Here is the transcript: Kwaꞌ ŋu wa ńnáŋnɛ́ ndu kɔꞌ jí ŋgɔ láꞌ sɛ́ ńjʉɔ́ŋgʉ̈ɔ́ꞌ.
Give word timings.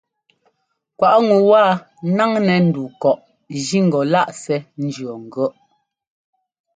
Kwaꞌ 0.97 1.19
ŋu 1.27 1.37
wa 1.51 1.63
ńnáŋnɛ́ 2.09 2.57
ndu 2.65 2.83
kɔꞌ 3.01 3.21
jí 3.63 3.77
ŋgɔ 3.85 3.99
láꞌ 4.13 4.31
sɛ́ 4.43 4.59
ńjʉɔ́ŋgʉ̈ɔ́ꞌ. 4.85 5.47